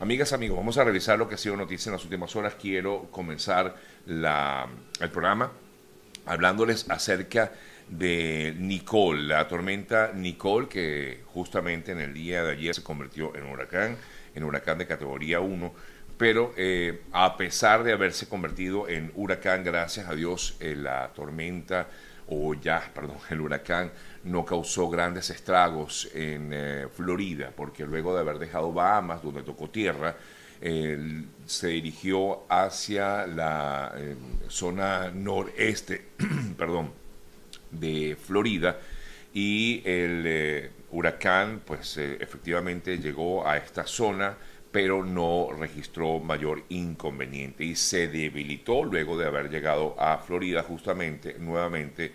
Amigas, 0.00 0.32
amigos, 0.32 0.56
vamos 0.56 0.78
a 0.78 0.84
revisar 0.84 1.18
lo 1.18 1.28
que 1.28 1.34
ha 1.34 1.38
sido 1.38 1.56
noticia 1.56 1.90
en 1.90 1.94
las 1.94 2.04
últimas 2.04 2.36
horas. 2.36 2.54
Quiero 2.54 3.08
comenzar 3.10 3.74
el 4.06 5.10
programa 5.10 5.50
hablándoles 6.24 6.88
acerca 6.88 7.50
de 7.88 8.54
Nicole, 8.56 9.22
la 9.24 9.48
tormenta 9.48 10.12
Nicole, 10.14 10.68
que 10.68 11.22
justamente 11.26 11.90
en 11.90 11.98
el 11.98 12.14
día 12.14 12.44
de 12.44 12.52
ayer 12.52 12.76
se 12.76 12.84
convirtió 12.84 13.34
en 13.34 13.46
huracán, 13.46 13.96
en 14.36 14.44
huracán 14.44 14.78
de 14.78 14.86
categoría 14.86 15.40
1, 15.40 15.74
pero 16.16 16.54
eh, 16.56 17.02
a 17.10 17.36
pesar 17.36 17.82
de 17.82 17.92
haberse 17.92 18.28
convertido 18.28 18.88
en 18.88 19.10
huracán, 19.16 19.64
gracias 19.64 20.08
a 20.08 20.14
Dios, 20.14 20.56
eh, 20.60 20.76
la 20.76 21.08
tormenta, 21.12 21.88
o 22.28 22.54
ya, 22.54 22.90
perdón, 22.94 23.16
el 23.30 23.40
huracán 23.40 23.90
no 24.24 24.44
causó 24.44 24.88
grandes 24.88 25.30
estragos 25.30 26.10
en 26.14 26.50
eh, 26.52 26.86
Florida, 26.94 27.52
porque 27.56 27.84
luego 27.86 28.14
de 28.14 28.20
haber 28.20 28.38
dejado 28.38 28.72
Bahamas, 28.72 29.22
donde 29.22 29.42
tocó 29.42 29.70
tierra, 29.70 30.16
se 30.60 31.68
dirigió 31.68 32.42
hacia 32.48 33.28
la 33.28 33.92
eh, 33.96 34.16
zona 34.48 35.08
noreste, 35.12 36.04
perdón, 36.58 36.90
de 37.70 38.16
Florida 38.20 38.76
y 39.32 39.82
el 39.84 40.24
eh, 40.26 40.70
huracán, 40.90 41.60
pues 41.64 41.96
efectivamente 41.96 42.98
llegó 42.98 43.46
a 43.46 43.56
esta 43.56 43.86
zona, 43.86 44.36
pero 44.70 45.04
no 45.04 45.48
registró 45.58 46.18
mayor 46.18 46.62
inconveniente 46.68 47.64
y 47.64 47.74
se 47.74 48.08
debilitó 48.08 48.84
luego 48.84 49.16
de 49.16 49.26
haber 49.26 49.50
llegado 49.50 49.94
a 49.98 50.18
Florida 50.18 50.62
justamente 50.62 51.36
nuevamente 51.38 52.12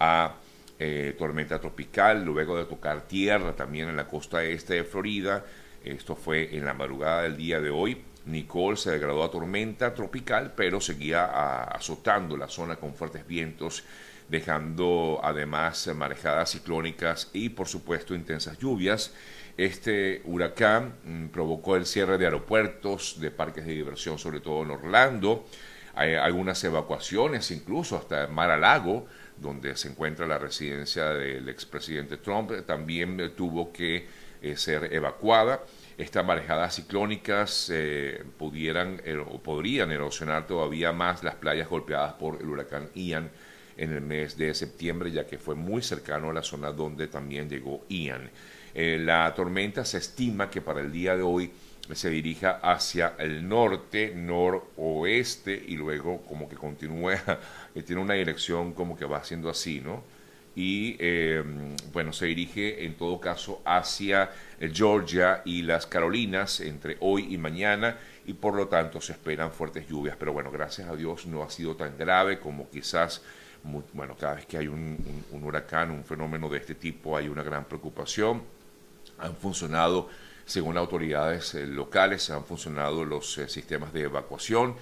a 0.00 0.34
eh, 0.78 1.14
tormenta 1.16 1.60
tropical, 1.60 2.24
luego 2.24 2.56
de 2.58 2.64
tocar 2.64 3.02
tierra 3.02 3.54
también 3.54 3.88
en 3.88 3.96
la 3.96 4.08
costa 4.08 4.42
este 4.42 4.74
de 4.74 4.84
Florida. 4.84 5.44
Esto 5.84 6.16
fue 6.16 6.56
en 6.56 6.64
la 6.64 6.74
madrugada 6.74 7.22
del 7.22 7.36
día 7.36 7.60
de 7.60 7.70
hoy. 7.70 8.02
Nicole 8.26 8.76
se 8.76 8.90
degradó 8.90 9.22
a 9.22 9.30
tormenta 9.30 9.94
tropical, 9.94 10.54
pero 10.56 10.80
seguía 10.80 11.64
azotando 11.64 12.36
la 12.36 12.48
zona 12.48 12.76
con 12.76 12.94
fuertes 12.94 13.26
vientos, 13.26 13.84
dejando 14.32 15.20
además 15.22 15.88
marejadas 15.94 16.52
ciclónicas 16.52 17.28
y 17.34 17.50
por 17.50 17.68
supuesto 17.68 18.14
intensas 18.14 18.58
lluvias. 18.58 19.12
Este 19.58 20.22
huracán 20.24 20.94
mm, 21.04 21.26
provocó 21.26 21.76
el 21.76 21.84
cierre 21.84 22.16
de 22.16 22.24
aeropuertos, 22.24 23.20
de 23.20 23.30
parques 23.30 23.66
de 23.66 23.74
diversión, 23.74 24.18
sobre 24.18 24.40
todo 24.40 24.62
en 24.62 24.70
Orlando. 24.70 25.44
Hay 25.94 26.14
algunas 26.14 26.64
evacuaciones, 26.64 27.50
incluso 27.50 27.94
hasta 27.94 28.26
Mar-a-Lago, 28.26 29.06
donde 29.36 29.76
se 29.76 29.88
encuentra 29.88 30.26
la 30.26 30.38
residencia 30.38 31.10
del 31.10 31.50
expresidente 31.50 32.16
Trump, 32.16 32.52
también 32.66 33.34
tuvo 33.36 33.70
que 33.70 34.06
eh, 34.40 34.56
ser 34.56 34.94
evacuada. 34.94 35.60
Estas 35.98 36.24
marejadas 36.24 36.76
ciclónicas 36.76 37.70
eh, 37.70 38.24
pudieran 38.38 39.02
o 39.28 39.42
podrían 39.42 39.92
erosionar 39.92 40.46
todavía 40.46 40.90
más 40.90 41.22
las 41.22 41.34
playas 41.34 41.68
golpeadas 41.68 42.14
por 42.14 42.40
el 42.40 42.48
huracán 42.48 42.88
Ian 42.94 43.30
en 43.76 43.92
el 43.92 44.00
mes 44.00 44.36
de 44.36 44.54
septiembre, 44.54 45.10
ya 45.10 45.26
que 45.26 45.38
fue 45.38 45.54
muy 45.54 45.82
cercano 45.82 46.30
a 46.30 46.32
la 46.32 46.42
zona 46.42 46.72
donde 46.72 47.08
también 47.08 47.48
llegó 47.48 47.84
Ian. 47.88 48.30
Eh, 48.74 48.98
la 49.00 49.34
tormenta 49.34 49.84
se 49.84 49.98
estima 49.98 50.50
que 50.50 50.60
para 50.60 50.80
el 50.80 50.90
día 50.90 51.16
de 51.16 51.22
hoy 51.22 51.50
se 51.92 52.10
dirija 52.10 52.60
hacia 52.62 53.14
el 53.18 53.46
norte, 53.46 54.12
noroeste 54.14 55.62
y 55.66 55.76
luego 55.76 56.22
como 56.22 56.48
que 56.48 56.56
continúe, 56.56 57.12
tiene 57.86 58.00
una 58.00 58.14
dirección 58.14 58.72
como 58.72 58.96
que 58.96 59.04
va 59.04 59.18
haciendo 59.18 59.50
así, 59.50 59.80
¿no? 59.80 60.02
Y 60.54 60.96
em, 60.98 61.74
bueno, 61.92 62.12
se 62.12 62.26
dirige 62.26 62.84
en 62.84 62.94
todo 62.94 63.18
caso 63.18 63.62
hacia 63.64 64.30
Georgia 64.60 65.40
y 65.46 65.62
las 65.62 65.86
Carolinas 65.86 66.60
entre 66.60 66.98
hoy 67.00 67.32
y 67.32 67.38
mañana 67.38 67.96
y 68.26 68.34
por 68.34 68.54
lo 68.54 68.68
tanto 68.68 69.00
se 69.00 69.12
esperan 69.12 69.50
fuertes 69.50 69.88
lluvias, 69.88 70.16
pero 70.18 70.32
bueno, 70.32 70.50
gracias 70.50 70.88
a 70.88 70.96
Dios 70.96 71.26
no 71.26 71.42
ha 71.42 71.50
sido 71.50 71.74
tan 71.74 71.96
grave 71.96 72.38
como 72.38 72.68
quizás, 72.70 73.22
bueno, 73.64 74.16
cada 74.16 74.34
vez 74.34 74.46
que 74.46 74.58
hay 74.58 74.68
un 74.68 75.24
huracán, 75.30 75.90
un 75.90 76.04
fenómeno 76.04 76.48
de 76.48 76.58
este 76.58 76.74
tipo, 76.74 77.16
hay 77.16 77.28
una 77.28 77.42
gran 77.42 77.64
preocupación. 77.64 78.42
Han 79.18 79.36
funcionado 79.36 80.08
según 80.44 80.76
autoridades 80.76 81.54
eh, 81.54 81.66
locales, 81.66 82.28
han 82.30 82.44
funcionado 82.44 83.04
los 83.04 83.38
eh, 83.38 83.48
sistemas 83.48 83.92
de 83.92 84.02
evacuación. 84.02 84.74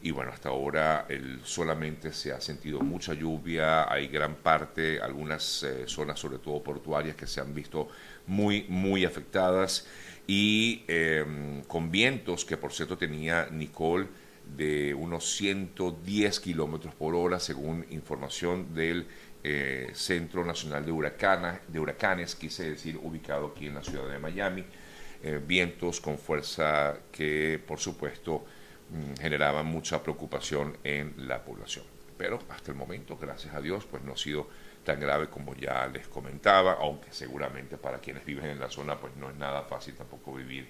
Y 0.00 0.12
bueno, 0.12 0.30
hasta 0.30 0.50
ahora 0.50 1.08
solamente 1.42 2.12
se 2.12 2.32
ha 2.32 2.40
sentido 2.40 2.80
mucha 2.80 3.14
lluvia, 3.14 3.92
hay 3.92 4.06
gran 4.06 4.36
parte, 4.36 5.00
algunas 5.00 5.64
eh, 5.64 5.84
zonas, 5.88 6.20
sobre 6.20 6.38
todo 6.38 6.62
portuarias, 6.62 7.16
que 7.16 7.26
se 7.26 7.40
han 7.40 7.52
visto 7.52 7.88
muy, 8.26 8.64
muy 8.68 9.04
afectadas. 9.04 9.88
Y 10.24 10.84
em, 10.86 11.62
con 11.62 11.90
vientos 11.90 12.44
que 12.44 12.56
por 12.56 12.72
cierto 12.72 12.96
tenía 12.96 13.48
Nicole 13.50 14.06
de 14.56 14.94
unos 14.94 15.36
110 15.36 16.40
kilómetros 16.40 16.94
por 16.94 17.14
hora, 17.14 17.40
según 17.40 17.86
información 17.90 18.74
del 18.74 19.06
Centro 19.94 20.44
Nacional 20.44 20.84
de 20.84 20.92
Huracanes, 20.92 21.60
de 21.68 21.80
Huracanes, 21.80 22.34
quise 22.34 22.70
decir, 22.70 22.98
ubicado 23.02 23.46
aquí 23.46 23.66
en 23.66 23.76
la 23.76 23.82
ciudad 23.82 24.06
de 24.08 24.18
Miami. 24.18 24.64
Eh, 25.20 25.40
vientos 25.44 26.00
con 26.00 26.16
fuerza 26.16 26.96
que, 27.10 27.60
por 27.66 27.80
supuesto, 27.80 28.44
mm, 28.90 29.20
generaban 29.20 29.66
mucha 29.66 30.00
preocupación 30.00 30.76
en 30.84 31.12
la 31.26 31.42
población. 31.42 31.84
Pero 32.16 32.38
hasta 32.48 32.70
el 32.70 32.76
momento, 32.76 33.16
gracias 33.16 33.52
a 33.52 33.60
Dios, 33.60 33.84
pues 33.84 34.04
no 34.04 34.12
ha 34.12 34.16
sido 34.16 34.48
tan 34.84 35.00
grave 35.00 35.28
como 35.28 35.56
ya 35.56 35.88
les 35.88 36.06
comentaba, 36.06 36.74
aunque 36.80 37.12
seguramente 37.12 37.76
para 37.76 37.98
quienes 37.98 38.24
viven 38.24 38.46
en 38.46 38.60
la 38.60 38.70
zona, 38.70 38.96
pues 38.96 39.16
no 39.16 39.28
es 39.28 39.36
nada 39.36 39.62
fácil 39.62 39.94
tampoco 39.94 40.34
vivir 40.34 40.68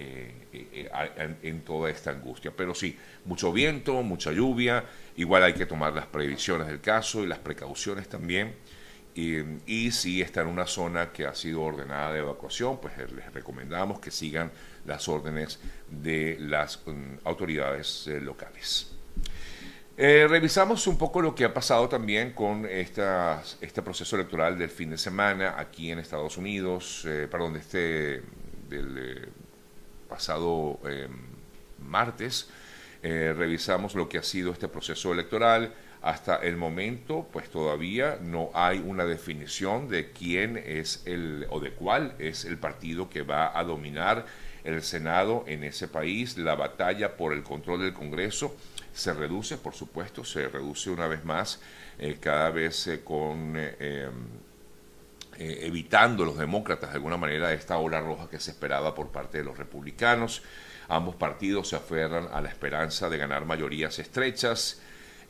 eh, 0.00 0.32
eh, 0.52 1.36
en, 1.42 1.62
toda 1.62 1.90
esta 1.90 2.12
angustia. 2.12 2.52
Pero 2.56 2.72
sí, 2.72 2.96
mucho 3.24 3.52
viento, 3.52 4.00
mucha 4.04 4.30
lluvia, 4.30 4.84
igual 5.16 5.42
hay 5.42 5.54
que 5.54 5.66
tomar 5.66 5.92
las 5.92 6.06
previsiones 6.06 6.68
del 6.68 6.80
caso 6.80 7.24
y 7.24 7.26
las 7.26 7.40
precauciones 7.40 8.08
también 8.08 8.54
y, 9.16 9.90
si 9.90 10.22
está 10.22 10.42
en 10.42 10.46
una 10.46 10.66
zona 10.66 11.10
que 11.10 11.26
ha 11.26 11.34
sido 11.34 11.62
ordenada 11.62 12.12
de 12.12 12.20
evacuación, 12.20 12.80
pues 12.80 12.96
eh, 12.98 13.08
les 13.12 13.32
recomendamos 13.32 13.98
que 13.98 14.12
sigan 14.12 14.52
las 14.86 15.08
órdenes 15.08 15.58
de 15.90 16.36
las 16.38 16.80
mm, 16.86 17.16
autoridades 17.24 18.06
locales. 18.22 18.94
Revisamos 19.96 20.86
un 20.86 20.96
poco 20.96 21.20
lo 21.20 21.34
que 21.34 21.44
ha 21.44 21.52
pasado 21.52 21.88
también 21.88 22.30
con 22.32 22.64
esta, 22.66 23.42
este 23.60 23.82
proceso 23.82 24.14
electoral 24.14 24.56
del 24.56 24.70
fin 24.70 24.90
de 24.90 24.98
semana 24.98 25.56
aquí 25.58 25.90
en 25.90 25.98
Estados 25.98 26.36
Unidos, 26.36 27.00
perdón, 27.28 27.54
de 27.54 27.58
este, 27.58 28.22
del 28.68 29.28
pasado 30.08 30.80
martes. 31.78 32.48
revisamos 33.02 33.94
lo 33.94 34.08
que 34.08 34.18
ha 34.18 34.22
sido 34.22 34.52
este 34.52 34.68
proceso 34.68 35.12
electoral, 35.12 35.72
hasta 36.02 36.36
el 36.36 36.56
momento, 36.56 37.26
pues 37.32 37.48
todavía 37.50 38.18
no 38.22 38.50
hay 38.54 38.78
una 38.78 39.04
definición 39.04 39.88
de 39.88 40.12
quién 40.12 40.56
es 40.56 41.02
el 41.06 41.46
o 41.50 41.60
de 41.60 41.72
cuál 41.72 42.14
es 42.18 42.44
el 42.44 42.56
partido 42.58 43.10
que 43.10 43.22
va 43.22 43.58
a 43.58 43.64
dominar 43.64 44.26
el 44.64 44.82
Senado 44.82 45.44
en 45.46 45.64
ese 45.64 45.88
país. 45.88 46.38
La 46.38 46.54
batalla 46.54 47.16
por 47.16 47.32
el 47.32 47.42
control 47.42 47.80
del 47.80 47.94
Congreso 47.94 48.54
se 48.92 49.12
reduce, 49.12 49.56
por 49.56 49.74
supuesto, 49.74 50.24
se 50.24 50.48
reduce 50.48 50.90
una 50.90 51.08
vez 51.08 51.24
más, 51.24 51.60
eh, 51.98 52.18
cada 52.20 52.50
vez 52.50 52.86
eh, 52.86 53.00
con 53.02 53.54
eh, 55.38 55.66
evitando 55.66 56.24
los 56.24 56.36
demócratas 56.36 56.90
de 56.90 56.96
alguna 56.96 57.16
manera 57.16 57.52
esta 57.52 57.78
ola 57.78 58.00
roja 58.00 58.28
que 58.28 58.40
se 58.40 58.50
esperaba 58.50 58.94
por 58.94 59.10
parte 59.10 59.38
de 59.38 59.44
los 59.44 59.56
republicanos. 59.56 60.42
Ambos 60.88 61.16
partidos 61.16 61.68
se 61.68 61.76
aferran 61.76 62.28
a 62.32 62.40
la 62.40 62.48
esperanza 62.48 63.08
de 63.08 63.18
ganar 63.18 63.44
mayorías 63.44 63.98
estrechas. 63.98 64.80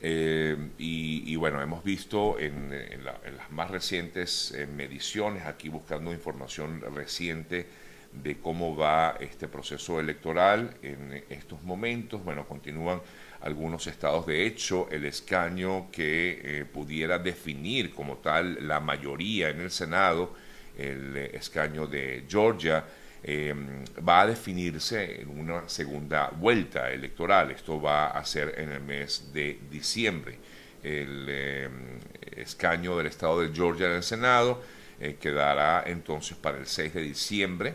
Eh, 0.01 0.57
y, 0.79 1.35
bueno, 1.37 1.61
hemos 1.61 1.83
visto 1.83 2.39
en, 2.39 2.71
las 3.05 3.51
más 3.51 3.71
recientes 3.71 4.55
mediciones, 4.73 5.45
aquí 5.45 5.69
buscando 5.69 6.13
información 6.13 6.81
reciente 6.95 7.67
de 8.13 8.39
cómo 8.39 8.77
va 8.77 9.17
este 9.21 9.49
proceso 9.49 10.01
electoral 10.01 10.77
en 10.83 11.25
estos 11.29 11.63
momentos. 11.63 12.25
Bueno, 12.25 12.47
continúan 12.47 13.01
algunos 13.41 13.87
estados. 13.87 14.27
De 14.27 14.47
hecho, 14.47 14.89
el 14.91 15.05
escaño 15.05 15.91
que 15.91 16.41
eh, 16.43 16.65
pudiera 16.65 17.19
definir 17.19 17.95
como 17.95 18.17
tal 18.17 18.67
la 18.67 18.81
mayoría 18.81 19.51
en 19.51 19.61
el 19.61 19.71
Senado, 19.71 20.35
el 20.77 21.17
escaño 21.17 21.87
de 21.87 22.25
Georgia, 22.29 22.85
Em, 23.23 23.85
va 24.07 24.21
a 24.23 24.27
definirse 24.27 25.23
en 25.23 25.41
una 25.41 25.69
segunda 25.69 26.29
vuelta 26.29 26.91
electoral. 26.91 27.51
Esto 27.51 27.81
va 27.81 28.09
a 28.09 28.25
ser 28.25 28.55
en 28.59 28.71
el 28.71 28.81
mes 28.81 29.33
de 29.33 29.59
diciembre. 29.71 30.39
El 30.83 31.29
em, 31.29 31.99
escaño 32.37 32.97
del 32.97 33.07
estado 33.07 33.41
de 33.41 33.53
Georgia 33.53 33.87
en 33.87 33.95
el 33.95 34.03
Senado 34.05 34.63
eh, 35.01 35.17
quedará 35.21 35.83
entonces 35.87 36.37
para 36.37 36.59
el 36.59 36.67
6 36.67 36.95
de 36.95 37.03
diciembre. 37.03 37.75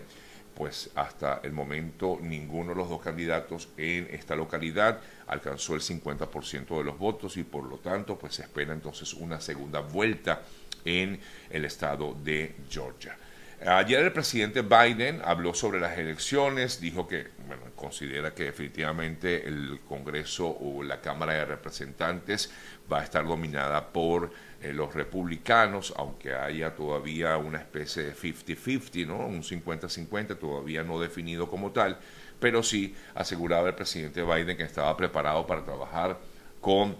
Pues 0.55 0.91
hasta 0.95 1.41
el 1.43 1.51
momento 1.51 2.19
ninguno 2.21 2.69
de 2.69 2.75
los 2.75 2.89
dos 2.89 3.01
candidatos 3.01 3.69
en 3.77 4.07
esta 4.11 4.35
localidad 4.35 4.99
alcanzó 5.27 5.75
el 5.75 5.81
50% 5.81 6.77
de 6.77 6.83
los 6.83 6.97
votos 6.97 7.37
y 7.37 7.43
por 7.43 7.65
lo 7.65 7.77
tanto 7.77 8.17
pues 8.17 8.35
se 8.35 8.43
espera 8.43 8.73
entonces 8.73 9.13
una 9.13 9.41
segunda 9.41 9.79
vuelta 9.79 10.43
en 10.85 11.19
el 11.49 11.65
estado 11.65 12.15
de 12.23 12.55
Georgia. 12.69 13.17
Ayer 13.65 14.03
el 14.03 14.11
presidente 14.11 14.61
Biden 14.61 15.21
habló 15.23 15.53
sobre 15.53 15.79
las 15.79 15.97
elecciones, 15.97 16.81
dijo 16.81 17.07
que 17.07 17.29
bueno, 17.47 17.63
considera 17.77 18.33
que 18.33 18.45
definitivamente 18.45 19.47
el 19.47 19.79
Congreso 19.87 20.49
o 20.49 20.83
la 20.83 20.99
Cámara 20.99 21.33
de 21.33 21.45
Representantes 21.45 22.51
va 22.91 22.99
a 22.99 23.03
estar 23.05 23.25
dominada 23.25 23.93
por 23.93 24.31
eh, 24.63 24.73
los 24.73 24.93
republicanos, 24.93 25.93
aunque 25.97 26.33
haya 26.33 26.75
todavía 26.75 27.37
una 27.37 27.59
especie 27.59 28.03
de 28.03 28.15
50-50, 28.15 29.07
¿no? 29.07 29.17
un 29.27 29.43
50-50 29.43 30.37
todavía 30.37 30.83
no 30.83 30.99
definido 30.99 31.47
como 31.49 31.71
tal, 31.71 31.97
pero 32.39 32.63
sí 32.63 32.95
aseguraba 33.15 33.69
el 33.69 33.75
presidente 33.75 34.23
Biden 34.23 34.57
que 34.57 34.63
estaba 34.63 34.95
preparado 34.97 35.45
para 35.45 35.63
trabajar 35.63 36.17
con 36.61 36.95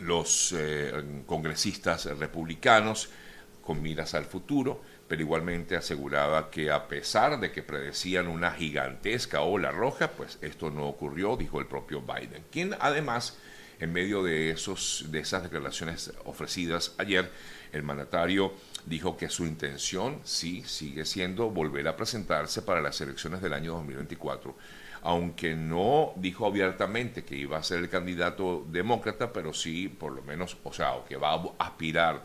los 0.00 0.54
eh, 0.56 1.22
congresistas 1.26 2.06
republicanos 2.06 3.10
con 3.62 3.82
miras 3.82 4.14
al 4.14 4.24
futuro 4.24 4.80
pero 5.08 5.22
igualmente 5.22 5.74
aseguraba 5.74 6.50
que 6.50 6.70
a 6.70 6.86
pesar 6.86 7.40
de 7.40 7.50
que 7.50 7.62
predecían 7.62 8.28
una 8.28 8.50
gigantesca 8.52 9.40
ola 9.40 9.70
roja, 9.72 10.10
pues 10.10 10.38
esto 10.42 10.70
no 10.70 10.86
ocurrió, 10.86 11.36
dijo 11.36 11.58
el 11.58 11.66
propio 11.66 12.02
Biden, 12.02 12.44
quien 12.52 12.76
además, 12.78 13.38
en 13.80 13.92
medio 13.92 14.22
de, 14.22 14.50
esos, 14.50 15.06
de 15.08 15.20
esas 15.20 15.42
declaraciones 15.42 16.12
ofrecidas 16.24 16.94
ayer, 16.98 17.30
el 17.72 17.82
mandatario 17.82 18.52
dijo 18.86 19.16
que 19.16 19.28
su 19.28 19.44
intención 19.44 20.20
sí 20.24 20.62
sigue 20.66 21.04
siendo 21.04 21.50
volver 21.50 21.86
a 21.88 21.96
presentarse 21.96 22.62
para 22.62 22.80
las 22.80 23.00
elecciones 23.00 23.40
del 23.42 23.52
año 23.52 23.74
2024 23.74 24.56
aunque 25.02 25.54
no 25.54 26.12
dijo 26.16 26.46
abiertamente 26.46 27.24
que 27.24 27.36
iba 27.36 27.58
a 27.58 27.62
ser 27.62 27.78
el 27.78 27.88
candidato 27.88 28.66
demócrata, 28.68 29.32
pero 29.32 29.52
sí, 29.54 29.88
por 29.88 30.12
lo 30.12 30.22
menos, 30.22 30.56
o 30.64 30.72
sea, 30.72 30.94
o 30.94 31.04
que 31.04 31.16
va 31.16 31.34
a 31.34 31.44
aspirar 31.58 32.22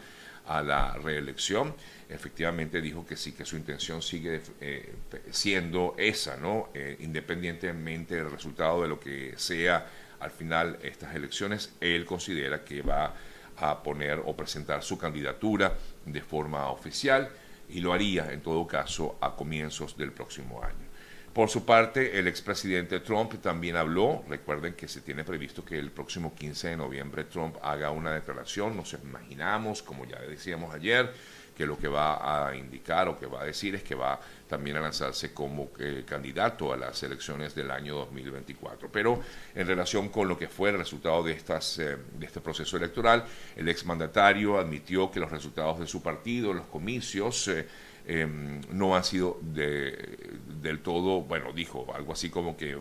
a 0.48 0.62
la 0.62 0.94
reelección, 0.96 1.74
efectivamente 2.10 2.82
dijo 2.82 3.06
que 3.06 3.16
sí, 3.16 3.32
que 3.32 3.46
su 3.46 3.56
intención 3.56 4.02
sigue 4.02 4.42
eh, 4.60 4.94
siendo 5.32 5.96
esa, 5.98 6.36
¿no? 6.38 6.70
Eh, 6.74 6.98
independientemente 7.00 8.16
del 8.16 8.30
resultado 8.30 8.82
de 8.82 8.88
lo 8.88 9.00
que 9.00 9.34
sea 9.38 9.86
al 10.24 10.32
final 10.32 10.80
estas 10.82 11.16
elecciones, 11.16 11.74
él 11.82 12.06
considera 12.06 12.64
que 12.64 12.82
va 12.82 13.14
a 13.58 13.84
poner 13.84 14.22
o 14.26 14.36
presentar 14.36 14.82
su 14.84 14.98
candidatura 14.98 15.74
de 16.06 16.22
forma 16.22 16.70
oficial 16.70 17.30
y 17.70 17.80
lo 17.80 17.94
haría 17.94 18.32
en 18.32 18.42
todo 18.42 18.66
caso 18.66 19.18
a 19.22 19.36
comienzos 19.36 19.98
del 19.98 20.12
próximo 20.12 20.64
año. 20.64 20.94
Por 21.34 21.50
su 21.50 21.66
parte, 21.66 22.20
el 22.20 22.28
expresidente 22.28 23.00
Trump 23.00 23.42
también 23.42 23.76
habló. 23.76 24.24
Recuerden 24.30 24.76
que 24.76 24.88
se 24.88 25.02
tiene 25.02 25.24
previsto 25.24 25.66
que 25.66 25.80
el 25.80 25.90
próximo 25.90 26.36
15 26.36 26.70
de 26.70 26.78
noviembre 26.78 27.24
Trump 27.24 27.56
haga 27.64 27.90
una 27.90 28.14
declaración. 28.14 28.78
Nos 28.78 28.94
imaginamos, 28.94 29.82
como 29.82 30.06
ya 30.06 30.20
decíamos 30.22 30.76
ayer, 30.76 31.12
que 31.56 31.66
lo 31.66 31.78
que 31.78 31.88
va 31.88 32.48
a 32.48 32.56
indicar 32.56 33.08
o 33.08 33.20
que 33.20 33.26
va 33.26 33.42
a 33.42 33.46
decir 33.46 33.76
es 33.76 33.84
que 33.84 33.96
va 33.96 34.20
también 34.48 34.78
a 34.78 34.82
lanzarse 34.82 35.34
como 35.34 35.70
eh, 35.80 36.04
candidato 36.06 36.74
a 36.74 36.78
las 36.78 37.02
elecciones 37.04 37.56
del 37.56 37.72
año 37.72 37.96
2024. 37.96 38.92
Pero 38.92 39.22
en 39.56 39.68
relación 39.68 40.10
con 40.10 40.28
lo 40.28 40.38
que 40.38 40.48
fue 40.48 40.70
el 40.70 40.78
resultado 40.78 41.24
de, 41.24 41.34
estas, 41.34 41.80
eh, 41.80 41.98
de 42.18 42.26
este 42.26 42.42
proceso 42.42 42.78
electoral, 42.78 43.26
el 43.56 43.70
exmandatario 43.70 44.60
admitió 44.60 45.12
que 45.12 45.20
los 45.20 45.32
resultados 45.32 45.80
de 45.80 45.88
su 45.88 46.02
partido, 46.02 46.54
los 46.54 46.68
comicios, 46.68 47.48
eh, 47.48 47.68
Em, 48.06 48.60
no 48.72 48.98
han 48.98 49.04
sido 49.04 49.40
del 49.42 50.80
todo, 50.80 51.22
bueno, 51.22 51.54
dijo 51.54 51.88
algo 51.96 52.12
así 52.12 52.30
como 52.30 52.58
que 52.58 52.78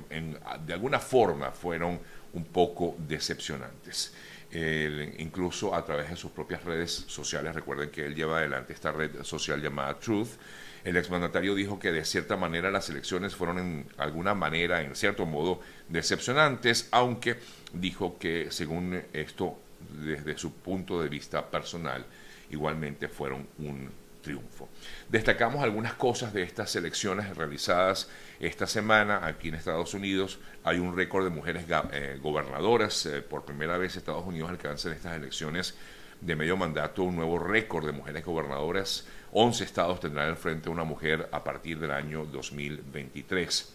de 0.66 0.72
alguna 0.72 0.98
forma 0.98 1.52
fueron 1.52 2.00
un 2.32 2.44
poco 2.46 2.96
decepcionantes. 2.98 4.14
Incluso 5.18 5.74
a 5.74 5.84
través 5.84 6.10
de 6.10 6.16
sus 6.16 6.30
propias 6.30 6.62
redes 6.64 7.04
sociales, 7.08 7.54
recuerden 7.54 7.90
que 7.90 8.04
él 8.04 8.14
lleva 8.14 8.38
adelante 8.38 8.72
esta 8.72 8.92
red 8.92 9.22
social 9.22 9.62
llamada 9.62 9.98
Truth, 9.98 10.28
el 10.84 10.96
exmandatario 10.96 11.54
dijo 11.54 11.78
que 11.78 11.92
de 11.92 12.04
cierta 12.04 12.36
manera 12.36 12.70
las 12.70 12.90
elecciones 12.90 13.36
fueron 13.36 13.58
en 13.58 13.86
alguna 13.98 14.34
manera, 14.34 14.82
en 14.82 14.94
cierto 14.96 15.26
modo, 15.26 15.60
decepcionantes, 15.88 16.88
aunque 16.90 17.36
dijo 17.72 18.18
que 18.18 18.50
según 18.50 19.00
esto, 19.12 19.58
desde 20.04 20.36
su 20.36 20.52
punto 20.52 21.00
de 21.00 21.08
vista 21.08 21.48
personal, 21.50 22.04
igualmente 22.50 23.08
fueron 23.08 23.46
un 23.58 23.90
triunfo. 24.22 24.68
Destacamos 25.08 25.62
algunas 25.62 25.94
cosas 25.94 26.32
de 26.32 26.42
estas 26.42 26.74
elecciones 26.76 27.36
realizadas 27.36 28.08
esta 28.40 28.66
semana 28.66 29.26
aquí 29.26 29.48
en 29.48 29.56
Estados 29.56 29.92
Unidos. 29.94 30.38
Hay 30.64 30.78
un 30.78 30.96
récord 30.96 31.24
de 31.24 31.30
mujeres 31.30 31.66
eh, 31.92 32.18
gobernadoras. 32.22 33.04
Eh, 33.06 33.20
por 33.20 33.44
primera 33.44 33.76
vez 33.76 33.96
Estados 33.96 34.24
Unidos 34.24 34.50
alcanza 34.50 34.88
en 34.88 34.94
estas 34.94 35.16
elecciones 35.16 35.74
de 36.22 36.36
medio 36.36 36.56
mandato 36.56 37.02
un 37.02 37.16
nuevo 37.16 37.38
récord 37.38 37.84
de 37.84 37.92
mujeres 37.92 38.24
gobernadoras. 38.24 39.06
11 39.32 39.64
estados 39.64 40.00
tendrán 40.00 40.28
al 40.28 40.36
frente 40.36 40.70
una 40.70 40.84
mujer 40.84 41.28
a 41.32 41.42
partir 41.42 41.78
del 41.78 41.90
año 41.90 42.24
2023. 42.26 43.72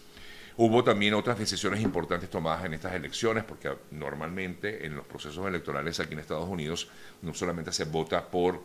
Hubo 0.56 0.82
también 0.82 1.14
otras 1.14 1.38
decisiones 1.38 1.80
importantes 1.80 2.30
tomadas 2.30 2.64
en 2.64 2.74
estas 2.74 2.92
elecciones, 2.94 3.44
porque 3.44 3.70
normalmente 3.92 4.84
en 4.86 4.96
los 4.96 5.06
procesos 5.06 5.46
electorales 5.46 6.00
aquí 6.00 6.14
en 6.14 6.18
Estados 6.18 6.48
Unidos 6.48 6.88
no 7.22 7.32
solamente 7.32 7.72
se 7.72 7.84
vota 7.84 8.28
por 8.28 8.60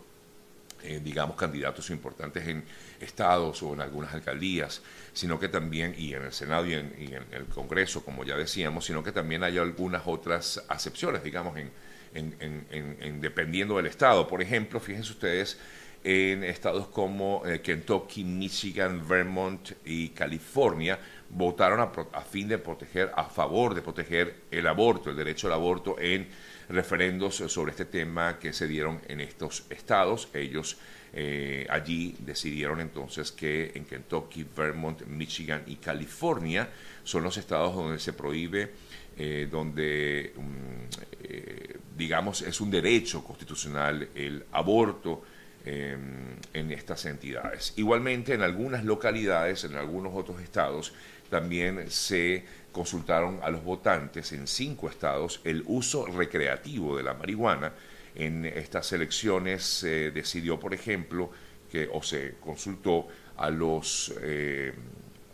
eh, 0.84 1.00
digamos, 1.04 1.38
candidatos 1.38 1.90
importantes 1.90 2.48
en 2.48 2.64
estados 3.00 3.64
o 3.64 3.74
en 3.74 3.82
algunas 3.82 4.14
alcaldías, 4.14 4.82
sino 5.14 5.40
que 5.40 5.48
también, 5.48 5.96
y 5.98 6.14
en 6.14 6.24
el 6.24 6.34
Senado 6.34 6.66
y 6.68 6.74
en, 6.74 6.94
el 7.32 7.46
Congreso, 7.46 8.04
como 8.04 8.24
ya 8.24 8.36
decíamos, 8.36 8.86
sino 8.86 9.04
que 9.04 9.12
también 9.12 9.44
hay 9.44 9.58
algunas 9.58 10.04
otras 10.06 10.64
acepciones, 10.68 11.24
digamos, 11.24 11.58
en, 11.58 13.22
dependiendo 13.22 13.78
del 13.78 13.86
estado. 13.86 14.28
Por 14.28 14.42
ejemplo, 14.42 14.80
fíjense 14.80 15.12
ustedes, 15.12 15.58
en 16.04 16.44
estados 16.44 16.88
como 16.88 17.44
eh, 17.46 17.62
Kentucky, 17.62 18.24
Michigan, 18.24 19.08
Vermont 19.08 19.72
y 19.86 20.10
California, 20.10 21.00
votaron 21.30 21.80
a, 21.80 21.92
a, 22.18 22.22
fin 22.22 22.48
de 22.48 22.58
proteger, 22.58 23.12
a 23.16 23.26
favor 23.26 23.74
de 23.74 23.82
proteger 23.82 24.36
el 24.52 24.68
aborto, 24.68 25.10
el 25.10 25.16
derecho 25.16 25.48
al 25.48 25.54
aborto 25.54 26.00
en 26.00 26.28
referendos 26.70 27.36
sobre 27.36 27.72
este 27.72 27.86
tema 27.86 28.38
que 28.40 28.54
se 28.54 28.68
dieron 28.68 29.02
en 29.08 29.22
estos 29.22 29.66
estados. 29.70 30.30
Ellos 30.34 30.78
eh, 31.16 31.68
allí 31.70 32.16
decidieron 32.20 32.82
entonces 32.82 33.32
que 33.32 33.72
en 33.76 33.86
Kentucky, 33.86 34.48
Vermont, 34.56 35.06
Michigan 35.06 35.62
y 35.68 35.76
California 35.76 36.68
son 37.04 37.24
los 37.24 37.38
estados 37.38 37.76
donde 37.76 38.00
se 38.00 38.14
prohíbe, 38.14 38.72
eh, 39.16 39.48
donde, 39.50 40.34
mm, 40.36 41.22
eh, 41.22 41.78
digamos, 41.96 42.42
es 42.42 42.60
un 42.60 42.72
derecho 42.72 43.24
constitucional 43.24 44.10
el 44.16 44.44
aborto 44.52 45.22
en 45.66 46.72
estas 46.72 47.06
entidades. 47.06 47.74
Igualmente, 47.78 48.34
en 48.34 48.42
algunas 48.42 48.84
localidades, 48.84 49.64
en 49.64 49.76
algunos 49.76 50.14
otros 50.14 50.42
estados, 50.42 50.94
también 51.30 51.90
se 51.90 52.44
consultaron 52.72 53.40
a 53.42 53.50
los 53.50 53.64
votantes 53.64 54.34
en 54.34 54.48
cinco 54.48 54.90
estados 54.90 55.40
el 55.44 55.64
uso 55.68 56.06
recreativo 56.06 56.98
de 56.98 57.04
la 57.04 57.14
marihuana. 57.14 57.74
En 58.16 58.46
estas 58.46 58.92
elecciones 58.92 59.64
se 59.64 60.12
decidió, 60.12 60.60
por 60.60 60.74
ejemplo, 60.74 61.32
que 61.72 61.90
o 61.92 62.04
se 62.04 62.36
consultó 62.40 63.08
a 63.38 63.50
los 63.50 64.14
eh, 64.22 64.74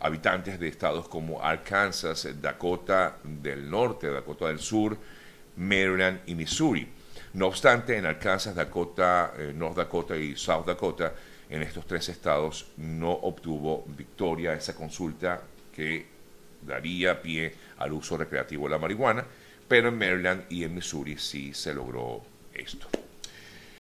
habitantes 0.00 0.58
de 0.58 0.68
estados 0.68 1.08
como 1.08 1.42
Arkansas, 1.42 2.28
Dakota 2.40 3.18
del 3.22 3.68
Norte, 3.68 4.10
Dakota 4.10 4.46
del 4.46 4.58
Sur, 4.58 4.96
Maryland 5.56 6.20
y 6.26 6.34
Missouri. 6.34 6.88
No 7.34 7.46
obstante, 7.46 7.96
en 7.96 8.06
Arkansas, 8.06 8.54
Dakota, 8.54 9.34
eh, 9.38 9.52
North 9.54 9.76
Dakota 9.76 10.16
y 10.16 10.36
South 10.36 10.66
Dakota, 10.66 11.12
en 11.48 11.62
estos 11.62 11.86
tres 11.86 12.08
estados 12.08 12.66
no 12.76 13.10
obtuvo 13.10 13.84
victoria 13.86 14.54
esa 14.54 14.74
consulta 14.74 15.42
que 15.74 16.06
daría 16.62 17.20
pie 17.20 17.54
al 17.78 17.92
uso 17.92 18.16
recreativo 18.16 18.64
de 18.64 18.70
la 18.70 18.78
marihuana, 18.78 19.24
pero 19.66 19.88
en 19.88 19.98
Maryland 19.98 20.44
y 20.48 20.64
en 20.64 20.74
Missouri 20.74 21.16
sí 21.18 21.54
se 21.54 21.74
logró 21.74 22.22
esto. 22.54 22.99